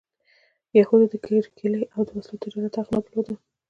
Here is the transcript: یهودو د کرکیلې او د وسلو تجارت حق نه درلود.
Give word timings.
یهودو 0.77 1.05
د 1.11 1.15
کرکیلې 1.25 1.83
او 1.95 2.01
د 2.07 2.09
وسلو 2.17 2.41
تجارت 2.43 2.73
حق 2.79 2.87
نه 2.95 2.99
درلود. 3.05 3.27